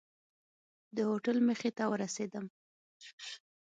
د 0.95 0.97
هوټل 1.09 1.37
مخې 1.47 1.69
ته 1.77 1.83
ورسېدم. 1.91 2.45